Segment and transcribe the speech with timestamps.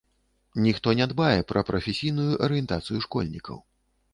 [0.67, 3.57] Ніхто не дбае пра прафесійную арыентацыю школьнікаў.